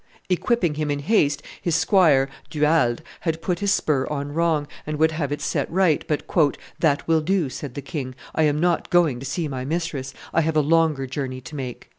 Equipping 0.29 0.73
him 0.73 0.89
in 0.89 0.97
haste, 0.97 1.43
his 1.61 1.75
squire, 1.75 2.27
Du 2.49 2.61
Halde, 2.61 3.03
had 3.19 3.39
put 3.39 3.59
his 3.59 3.71
spur 3.71 4.07
on 4.07 4.33
wrong, 4.33 4.65
and 4.87 4.97
would 4.97 5.11
have 5.11 5.29
set 5.39 5.67
it 5.67 5.71
right, 5.71 6.03
but, 6.07 6.23
"That 6.79 7.07
will 7.07 7.21
do," 7.21 7.49
said 7.51 7.75
the 7.75 7.83
king; 7.83 8.15
"I 8.33 8.41
am 8.45 8.59
not 8.59 8.89
going 8.89 9.19
to 9.19 9.27
see 9.27 9.47
my 9.47 9.63
mistress; 9.63 10.11
I 10.33 10.41
have 10.41 10.57
a 10.57 10.61
longer 10.61 11.05
journey 11.05 11.39
to 11.41 11.55
make." 11.55 11.89